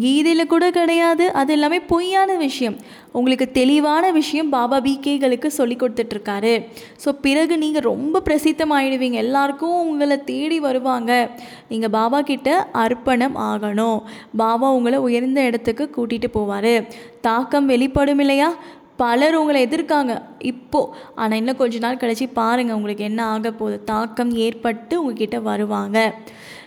கீதையில் 0.00 0.46
கூட 0.46 0.70
கிடையாது. 0.70 1.32
அது 1.32 1.52
எல்லாமே 1.52 1.80
பொய்யான 1.80 2.36
விஷயம். 2.36 2.76
உங்களுக்கு 3.12 3.50
தெளிவான 3.50 4.10
விஷயம் 4.10 4.48
பாபா 4.48 4.80
பிகேகளுக்கு 4.80 5.46
சொல்லி 5.46 5.76
கொடுத்துட்ருக்காரு. 5.76 6.66
ஸோ 7.04 7.12
பிறகு 7.20 7.58
நீங்கள் 7.58 7.82
ரொம்ப 7.82 8.22
பிரசித்தமாயிடுவீங்க. 8.24 9.12
எல்லாருக்கும் 9.12 9.88
உங்களை 9.88 10.24
தேடி 10.24 10.60
வருவாங்க. 10.60 11.30
நீங்கள் 11.68 11.90
பாபா 11.90 12.20
கிட்ட 12.20 12.68
அர்ப்பணம் 12.72 13.36
ஆகணும். 13.36 13.98
பாபா 14.36 14.70
உங்களை 14.70 14.98
உயர்ந்த 14.98 15.42
இடத்துக்கு 15.42 15.90
கூட்டிகிட்டு 15.96 16.30
போவார். 16.34 16.86
தாக்கம் 17.20 17.66
வெளிப்படும் 17.66 18.18
இல்லையா? 18.18 18.54
பலர் 18.96 19.34
உங்களை 19.34 19.66
எதிர்க்காங்க. 19.66 20.22
இப்போது 20.38 20.90
ஆனால் 21.14 21.38
இன்னும் 21.38 21.56
கொஞ்ச 21.56 21.78
நாள் 21.78 21.96
கழிச்சு 21.96 22.26
பாருங்கள் 22.32 22.76
உங்களுக்கு 22.76 23.04
என்ன 23.04 23.24
ஆக 23.24 23.50
போகுது. 23.50 23.84
தாக்கம் 23.84 24.32
ஏற்பட்டு 24.32 25.02
உங்ககிட்ட 25.02 25.40
வருவாங்க. 25.40 26.14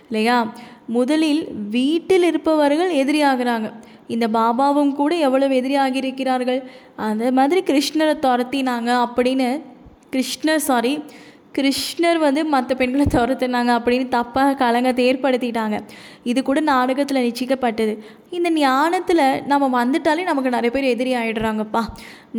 இல்லையா? 0.07 0.53
முதலில் 0.87 1.47
வீட்டில் 1.69 2.23
இருப்பவர்கள் 2.23 2.93
எதிரியாகிறாங்க. 2.93 3.73
இந்த 4.07 4.27
பாபாவும் 4.27 4.91
கூட 4.91 5.15
எவ்வளவு 5.15 5.55
எதிரியாகி 5.55 5.95
இருக்கிறார்கள் 5.95 6.69
அந்த 6.95 7.31
மாதிரி 7.31 7.61
கிருஷ்ணரை 7.61 8.15
துரத்தினாங்க 8.25 9.05
அப்படின்னு 9.05 9.61
கிருஷ்ணர் 10.11 10.55
சாரி 10.55 10.99
கிருஷ்ணர் 11.57 12.19
வந்து 12.23 12.41
மற்ற 12.53 12.75
பெண்களை 12.79 13.05
துரத்துனாங்க 13.13 13.71
அப்படின்னு 13.77 14.05
தப்பாக 14.15 14.55
கலங்கத்தை 14.61 15.03
ஏற்படுத்திட்டாங்க. 15.09 15.77
இது 16.31 16.39
கூட 16.49 16.59
நாடகத்தில் 16.69 17.21
நிச்சயிக்கப்பட்டது. 17.27 17.93
இந்த 18.37 18.49
ஞானத்தில் 18.51 19.23
நம்ம 19.51 19.69
வந்துட்டாலே 19.79 20.23
நமக்கு 20.29 20.55
நிறைய 20.55 20.71
பேர் 20.75 20.91
எதிரி 20.93 21.13
ஆகிடுறாங்கப்பா 21.21 21.83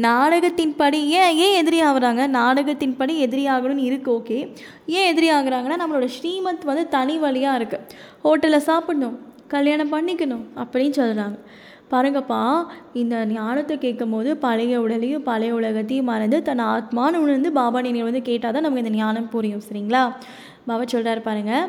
நாடகத்தின்படி 0.06 1.00
ஏன் 1.20 1.36
ஏன் 1.44 1.56
எதிரி 1.60 1.80
ஆகுறாங்க? 1.90 2.22
நாடகத்தின் 2.38 2.96
படி 2.96 3.16
எதிரி 3.26 3.44
ஆகணும்னு 3.48 3.88
இருக்கு 3.90 4.10
ஓகே. 4.18 4.38
ஏன் 4.86 5.08
எதிரி 5.12 5.30
ஆகுறாங்கன்னா 5.36 5.78
நம்மளோட 5.82 6.08
ஸ்ரீமத் 6.16 6.70
வந்து 6.70 6.86
தனி 6.96 7.16
வழியாக 7.26 7.60
இருக்குது 7.60 7.86
ஹோட்டலில் 8.24 8.66
சாப்பிடணும் 8.70 9.16
கல்யாணம் 9.54 9.92
பண்ணிக்கணும் 9.92 10.44
அப்படின்னு 10.62 10.96
சொல்கிறாங்க 11.00 11.38
பாருங்கப்பா 11.90 12.40
இந்த 12.94 13.14
ஞானத்தை 13.30 13.74
கேட்கும் 13.78 14.10
போது 14.10 14.30
பழைய 14.38 14.80
உடலையும் 14.80 15.22
பழைய 15.22 15.52
உலகத்தையும் 15.54 16.04
மறந்து 16.04 16.38
தன் 16.42 16.62
ஆத்மான்னு 16.68 17.22
உணர்ந்து 17.22 17.50
பாபா 17.52 17.80
நீங்கள் 17.80 18.04
வந்து 18.04 18.22
கேட்டால் 18.22 18.54
தான் 18.54 18.64
நமக்கு 18.66 18.84
இந்த 18.84 18.94
ஞானம் 18.98 19.28
புரியும் 19.28 19.66
சரிங்களா? 19.66 20.02
பாபா 20.66 20.84
சொல்கிறார் 20.86 21.20
பாருங்கள் 21.22 21.66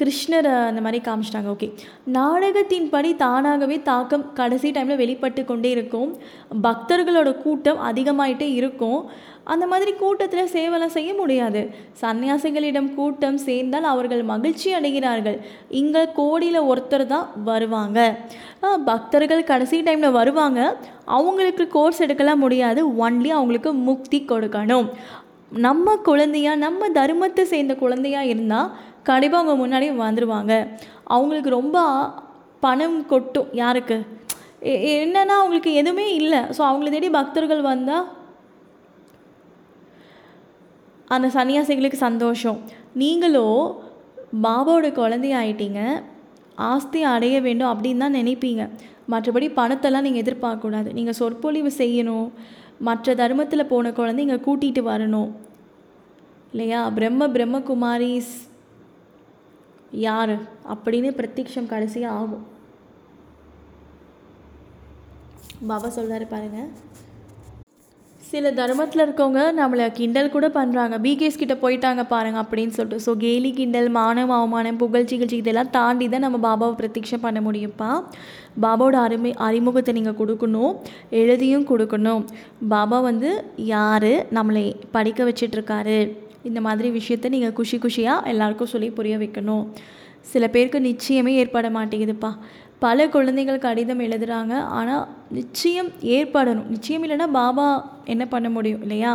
கிருஷ்ணரை 0.00 0.54
அந்த 0.70 0.80
மாதிரி 0.84 0.98
காமிச்சிட்டாங்க. 1.06 1.48
ஓகே 1.54 1.68
நாடகத்தின் 2.16 2.88
படி 2.94 3.10
தானாகவே 3.22 3.76
தாக்கம் 3.90 4.26
கடைசி 4.40 4.70
டைமில் 4.76 5.00
வெளிப்பட்டு 5.02 5.42
கொண்டே 5.50 5.70
இருக்கும். 5.76 6.10
பக்தர்களோட 6.66 7.30
கூட்டம் 7.44 7.80
அதிகமாயிட்டே 7.90 8.48
இருக்கும். 8.60 9.00
அந்த 9.52 9.64
மாதிரி 9.72 9.92
கூட்டத்தில் 10.02 10.52
சேவலாம் 10.54 10.94
செய்ய 10.96 11.10
முடியாது. 11.20 11.60
சன்னியாசிகளிடம் 12.02 12.88
கூட்டம் 12.94 13.38
சேர்ந்தால் 13.48 13.90
அவர்கள் 13.92 14.22
மகிழ்ச்சி 14.32 14.68
அடைகிறார்கள். 14.78 15.38
இங்கே 15.80 16.02
கோடியில் 16.20 16.66
ஒருத்தர் 16.70 17.06
தான் 17.12 17.28
வருவாங்க. 17.50 17.98
பக்தர்கள் 18.90 19.48
கடைசி 19.52 19.78
டைமில் 19.88 20.16
வருவாங்க. 20.20 20.60
அவங்களுக்கு 21.18 21.66
கோர்ஸ் 21.76 22.02
எடுக்கலாம் 22.06 22.42
முடியாது. 22.46 22.82
ஒன்லி 23.04 23.30
அவங்களுக்கு 23.38 23.72
முக்தி 23.88 24.20
கொடுக்கணும். 24.32 24.88
நம்ம 25.66 25.96
குழந்தையா 26.08 26.52
நம்ம 26.62 26.88
தர்மத்தை 26.98 27.42
சேர்ந்த 27.50 27.74
குழந்தையா 27.82 28.22
இருந்தால் 28.30 28.70
கண்டிப்பாக 29.06 29.50
அவங்க 29.50 29.62
முன்னாடி 29.62 29.82
வந்துடுவாங்க 29.82 30.68
அவங்களுக்கு 31.04 31.50
ரொம்ப 31.50 32.06
பணம் 32.60 33.06
கொட்டும். 33.06 33.48
யாருக்கு? 33.52 34.06
எ- 34.60 35.06
என்னன்னா 35.06 35.34
அவங்களுக்கு 35.38 35.74
எதுவுமே 35.74 36.14
இல்லை. 36.14 36.38
ஸோ 36.38 36.58
அவங்கள 36.58 36.90
தேடி 36.90 37.10
பக்தர்கள் 37.10 37.60
வந்தால் 37.60 38.08
அந்த 41.06 41.28
சன்னியாசிகளுக்கு 41.28 41.92
சந்தோஷம். 41.92 42.60
நீங்களோ 42.92 43.74
பாபாவோட 44.42 44.88
குழந்தையாயிட்டீங்க. 44.92 46.02
ஆஸ்தி 46.54 47.02
அடைய 47.02 47.40
வேண்டும் 47.40 47.68
அப்படின்னு 47.68 47.96
தான் 47.96 48.14
நினைப்பீங்க. 48.14 48.70
மற்றபடி 49.10 49.48
பணத்தெல்லாம் 49.56 50.00
நீங்கள் 50.00 50.22
எதிர்பார்க்கக்கூடாது. 50.22 50.92
நீங்கள் 50.92 51.12
சொற்பொழிவு 51.12 51.72
செய்யணும். 51.78 52.30
மற்ற 52.78 53.14
தர்மத்தில் 53.14 53.66
போன 53.66 53.90
குழந்தைங்க 53.90 54.40
கூட்டிகிட்டு 54.46 54.82
வரணும். 54.82 55.30
இல்லையா? 56.50 56.90
பிரம்ம 56.90 57.28
பிரம்மகுமாரிஸ் 57.28 58.54
யார்? 59.90 60.36
அப்படின்னு 60.74 61.10
பிரத்யக்ஷம் 61.20 61.72
கடைசியாக 61.72 62.18
ஆகும். 62.20 62.44
பாபா 65.70 65.88
சொல்கிறாரு 65.98 66.26
பாருங்க. 66.34 66.60
சில 68.30 68.50
தர்மத்தில் 68.50 69.02
இருக்கவங்க 69.04 69.42
நம்மளை 69.58 69.84
கிண்டல் 69.98 70.32
கூட 70.34 70.46
பண்ணுறாங்க 70.56 70.94
பிகேஸ் 71.04 71.38
கிட்ட 71.42 71.54
போயிட்டாங்க 71.62 72.02
பாருங்க 72.12 72.38
அப்படின்னு 72.42 72.74
சொல்லிட்டு. 72.76 73.04
ஸோ 73.04 73.12
கேலி 73.24 73.50
கிண்டல் 73.58 73.88
மானம் 73.88 74.32
அவமானம் 74.36 74.80
புகழ் 74.82 75.08
சிகிச்சை 75.10 75.38
இதெல்லாம் 75.38 75.70
தாண்டி 75.70 76.08
தான் 76.08 76.24
நம்ம 76.26 76.38
பாபாவை 76.46 76.74
பிரத்யக்ஷம் 76.80 77.24
பண்ண 77.26 77.40
முடியும்ப்பா. 77.40 77.90
பாபாவோட 78.64 78.96
அருமை 79.06 79.32
அறிமுகத்தை 79.48 79.94
நீங்கள் 79.98 80.18
கொடுக்கணும். 80.20 80.74
எழுதியும் 81.10 81.66
கொடுக்கணும். 81.72 82.24
பாபா 82.74 83.00
வந்து 83.00 83.30
யார்? 83.56 84.12
நம்மளை 84.38 84.64
படிக்க 84.96 85.24
வச்சிட்ருக்காரு 85.30 85.98
இந்த 86.50 86.60
மாதிரி 86.66 86.88
விஷயத்த 86.98 87.28
நீங்கள் 87.34 87.56
குஷி 87.58 87.78
குஷியாக 87.78 88.30
எல்லாருக்கும் 88.32 88.72
சொல்லி 88.74 88.90
புரிய 88.98 89.16
வைக்கணும். 89.18 89.64
சில 90.32 90.44
பேருக்கு 90.54 90.78
நிச்சயமே 90.88 91.32
ஏற்பட 91.42 91.66
மாட்டேங்குதுப்பா. 91.70 92.30
பல 92.84 93.08
குழந்தைகள் 93.08 93.64
கடிதம் 93.66 94.02
எழுதுகிறாங்க 94.06 94.54
ஆனால் 94.78 95.04
நிச்சயம் 95.38 95.90
ஏற்படணும். 96.16 96.68
நிச்சயம் 96.74 97.04
இல்லைன்னா 97.06 97.28
பாபா 97.38 97.68
என்ன 98.04 98.24
பண்ண 98.34 98.48
முடியும் 98.56 98.84
இல்லையா? 98.86 99.12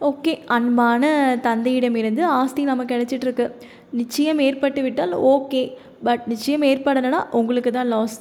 ஓகே 0.00 0.32
அன்பான 0.56 1.02
தந்தையிடமிருந்து 1.42 2.22
ஆஸ்தி 2.38 2.62
நமக்கு 2.70 2.92
கிடைச்சிட்ருக்கு 2.94 3.44
நிச்சயம் 3.92 4.40
ஏற்பட்டு 4.40 4.80
விட்டால் 4.82 5.14
ஓகே. 5.34 5.62
பட் 6.06 6.24
நிச்சயம் 6.26 6.64
ஏற்படலைன்னா 6.70 7.20
உங்களுக்கு 7.32 7.70
தான் 7.70 7.90
லாஸ் 7.94 8.16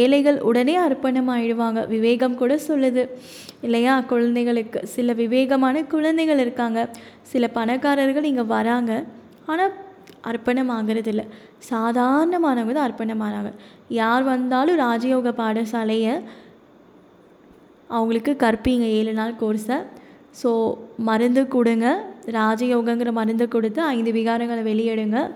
ஏழைகள் 0.00 0.38
உடனே 0.38 0.74
அர்ப்பணம் 0.76 1.30
ஆயிடுவாங்க 1.34 1.80
விவேகம் 1.86 2.34
கூட 2.34 2.54
சொல்லுது. 2.68 3.02
இல்லையா? 3.62 4.00
குழந்தைகளுக்கு. 4.12 4.80
சில 4.86 5.12
விவேகமான 5.12 5.84
குழந்தைகள் 5.94 6.38
இருக்காங்க. 6.38 6.88
சில 7.32 7.46
பணக்காரர்கள் 7.58 8.30
இங்கே 8.30 8.46
வராங்க. 8.56 8.92
ஆனால் 9.46 9.74
அர்ப்பணம் 10.22 10.68
ஆகிறது 10.68 11.10
இல்லை 11.12 11.24
சாதாரணமானவங்க 11.70 12.74
தான் 12.76 12.86
அர்ப்பணம் 12.88 13.22
ஆகிறாங்க 13.26 13.50
யார் 14.00 14.24
வந்தாலும் 14.24 14.80
ராஜயோக 14.86 15.32
பாடசாலையை 15.40 16.14
அவங்களுக்கு 17.90 18.32
கற்பீங்க. 18.44 18.86
ஏழு 18.98 19.12
நாள் 19.12 19.38
கோர்ஸை 19.40 19.78
ஸோ 20.42 20.50
மருந்து 21.08 21.48
கொடுங்க. 21.48 21.86
ராஜயோகங்கிற 22.26 23.12
மருந்து 23.12 23.48
கொடுத்து 23.48 23.82
ஐந்து 23.82 24.12
விகாரங்களை 24.12 24.62
வெளியிடுங்க. 24.70 25.30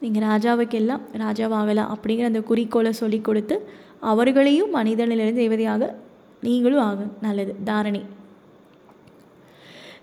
நீங்கள் 0.00 0.22
ராஜாவுக்கு 0.22 0.70
எல்லாம் 0.70 1.00
ராஜாவாகலாம் 1.18 1.92
அப்படிங்கிற 1.94 2.24
அந்த 2.24 2.40
குறிக்கோளை 2.40 2.92
சொல்லி 2.92 3.20
கொடுத்து 3.20 3.68
அவர்களையும் 4.00 4.74
மனிதனிலிருந்து 4.74 5.40
தேவதையாக 5.44 5.94
நீங்களும் 6.40 6.78
ஆகும் 6.78 7.12
நல்லது. 7.20 7.56
தாரணை. 7.64 8.02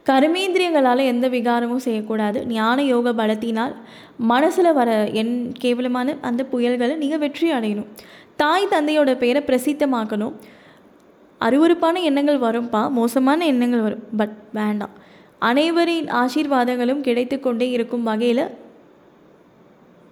கருமேந்திரியங்களால் 0.05 1.03
எந்த 1.05 1.29
விகாரமும் 1.29 1.85
செய்யக்கூடாது. 1.87 2.45
ஞான 2.45 2.83
யோக 2.83 3.11
பலத்தினால் 3.11 3.73
மனசில் 4.17 4.73
வர 4.73 5.07
என் 5.07 5.51
கேவலமான 5.51 6.15
அந்த 6.21 6.45
புயல்களை 6.51 6.95
நீங்கள் 6.95 7.19
வெற்றி 7.19 7.51
அடையணும். 7.51 7.87
தாய் 8.35 8.67
தந்தையோட 8.71 9.17
பெயரை 9.17 9.43
பிரசித்தமாக்கணும். 9.45 10.33
அருவருப்பான 11.41 12.01
எண்ணங்கள் 12.01 12.37
வரும்பா. 12.37 12.87
மோசமான 12.87 13.45
எண்ணங்கள் 13.45 13.81
வரும். 13.81 14.03
பட் 14.17 14.35
வேண்டாம். 14.53 14.99
அனைவரின் 15.41 16.07
ஆசீர்வாதங்களும் 16.11 17.01
கிடைத்து 17.01 17.39
கொண்டே 17.39 17.69
இருக்கும் 17.69 18.03
வகையில் 18.03 18.43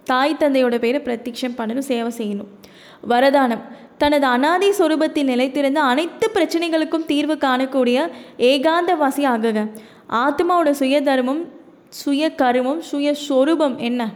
தாய் 0.03 0.35
தந்தையோட 0.39 0.77
பேரை 0.79 1.01
பிரத்யக்ஷம் 1.01 1.57
பண்ணணும் 1.57 1.85
சேவை 1.89 2.11
செய்யணும். 2.17 2.51
வரதானம். 3.09 3.63
தனது 3.97 4.25
அனாதி 4.25 4.69
சொரூபத்தில் 4.69 5.29
நிலைத்திருந்த 5.31 5.79
அனைத்து 5.91 6.31
பிரச்சனைகளுக்கும் 6.33 7.05
தீர்வு 7.05 7.35
காணக்கூடிய 7.35 8.09
ஏகாந்தவாசி 8.37 9.25
ஆகுக. 9.33 9.69
ஆத்மாவோட 10.09 10.71
சுய 10.71 11.01
தர்மம் 11.01 11.43
சுய 11.89 12.31
கருமம் 12.35 12.81
சுய 12.81 13.13
சொரூபம் 13.13 13.77
என்ன? 13.77 14.09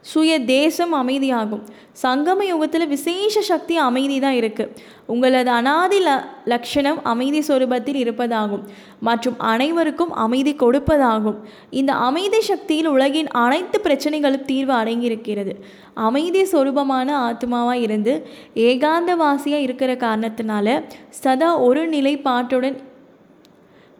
சுய 0.00 0.40
தேசம் 0.40 0.94
அமைதியாகும். 0.94 1.62
சங்கம 2.02 2.42
யுகத்தில் 2.42 2.86
விசேஷ 2.88 3.40
சக்தி 3.40 3.76
அமைதி 3.76 4.20
தான் 4.20 4.34
இருக்குது 4.34 4.74
உங்களது 5.06 5.50
அனாதி 5.50 5.98
ல 6.04 6.24
லட்சணம் 6.44 7.02
அமைதி 7.02 7.38
சொரூபத்தில் 7.38 7.98
இருப்பதாகும். 8.04 8.64
மற்றும் 9.00 9.38
அனைவருக்கும் 9.38 10.12
அமைதி 10.12 10.54
கொடுப்பதாகும். 10.54 11.38
இந்த 11.70 11.92
அமைதி 11.92 12.40
சக்தியில் 12.40 12.86
உலகின் 12.86 13.28
அனைத்து 13.28 13.80
பிரச்சனைகளும் 13.84 14.44
தீர்வு 14.44 14.72
அடங்கியிருக்கிறது. 14.72 15.54
அமைதி 15.94 16.42
சொரூபமான 16.42 17.08
ஆத்மாவாக 17.28 17.74
இருந்து 17.74 18.26
ஏகாந்தவாசியாக 18.54 19.66
இருக்கிற 19.66 19.94
காரணத்தினால 19.94 20.84
சதா 21.08 21.58
ஒரு 21.58 21.88
நிலைப்பாட்டுடன் 21.88 22.76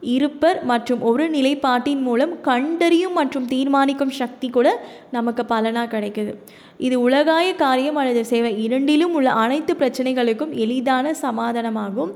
இருப்பர் 0.00 0.64
மற்றும் 0.64 1.00
ஒரு 1.00 1.30
நிலைப்பாட்டின் 1.30 2.02
மூலம் 2.02 2.40
கண்டறியும் 2.40 3.12
மற்றும் 3.12 3.46
தீர்மானிக்கும் 3.46 4.11
சக்தி 4.11 4.48
கூட 4.48 4.87
நமக்கு 5.11 5.44
பலனாக 5.44 6.00
கிடைக்குது. 6.00 6.34
இது 6.78 7.00
உலகாய 7.00 7.54
காரியம் 7.54 7.96
அல்லது 7.96 8.24
சேவை 8.24 8.62
இரண்டிலும் 8.62 9.14
உள்ள 9.14 9.32
அனைத்து 9.32 9.74
பிரச்சனைகளுக்கும் 9.74 10.50
எளிதான 10.50 11.14
சமாதானமாகும். 11.22 12.12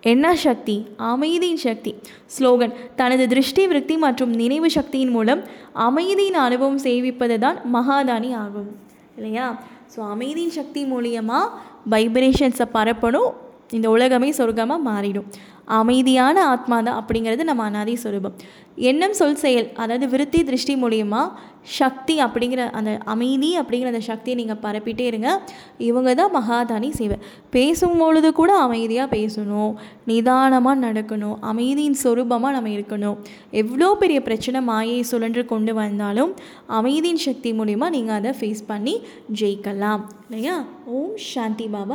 என்ன 0.00 0.34
சக்தி? 0.34 0.86
அமைதியின் 0.96 1.56
சக்தி. 1.56 1.94
ஸ்லோகன் 2.38 2.72
தனது 2.96 3.28
திருஷ்டி 3.28 3.66
விருத்தி 3.66 3.96
மற்றும் 3.96 4.30
நினைவு 4.30 4.70
சக்தியின் 4.70 5.10
மூலம் 5.10 5.42
அமைதியின் 5.72 6.34
அனுபவம் 6.34 6.78
சேவிப்பது 6.78 7.38
தான் 7.38 7.60
மகாதானி 7.74 8.34
ஆகும். 8.34 8.76
இல்லையா? 9.16 9.62
ஸோ 9.96 10.00
அமைதியின் 10.00 10.50
சக்தி 10.50 10.84
மூலியமாக 10.84 11.48
வைப்ரேஷன்ஸை 11.90 12.66
பரப்பணும் 12.74 13.32
இந்த 13.78 13.86
உலகமே 13.96 14.30
சொர்க்கமாக 14.38 14.86
மாறிடும். 14.90 15.28
அமைதியான 15.80 16.36
ஆத்மா 16.52 16.76
தான் 16.86 16.98
அப்படிங்கிறது 17.00 17.42
நம்ம 17.48 17.64
அனாதி 17.68 17.92
சொரூபம். 18.04 18.34
எண்ணம் 18.88 19.14
சொல் 19.18 19.40
செயல் 19.42 19.68
அதாவது 19.82 20.06
விருத்தி 20.12 20.40
திருஷ்டி 20.48 20.74
மூலியமாக 20.82 21.48
சக்தி 21.78 22.14
அப்படிங்கிற 22.26 22.62
அந்த 22.78 22.90
அமைதி 23.14 23.50
அப்படிங்கிற 23.60 23.88
அந்த 23.92 24.02
சக்தியை 24.08 24.36
நீங்கள் 24.40 24.60
பரப்பிட்டே 24.64 25.04
இருங்க. 25.10 25.30
இவங்க 25.88 26.10
தான் 26.20 26.34
மகாதானி 26.38 26.90
சேவை. 26.98 27.18
பேசும் 27.56 27.98
பொழுது 28.02 28.30
கூட 28.40 28.52
அமைதியாக 28.66 29.08
பேசணும். 29.16 29.72
நிதானமாக 30.10 30.76
நடக்கணும். 30.86 31.36
அமைதியின் 31.50 31.98
சொரூபமாக 32.04 32.54
நம்ம 32.56 32.70
இருக்கணும். 32.76 33.18
எவ்வளோ 33.62 33.90
பெரிய 34.02 34.20
பிரச்சனை 34.28 34.60
மாயை 34.70 34.98
சுழன்று 35.12 35.44
கொண்டு 35.54 35.74
வந்தாலும் 35.82 36.32
அமைதியின் 36.80 37.24
சக்தி 37.28 37.52
மூலிமா 37.60 37.88
நீங்கள் 37.98 38.18
அதை 38.20 38.32
ஃபேஸ் 38.40 38.68
பண்ணி 38.72 38.96
ஜெயிக்கலாம். 39.40 40.04
இல்லையா? 40.28 40.56
ஓம் 40.98 41.16
சாந்தி 41.32 41.68
பாபா. 41.68 41.88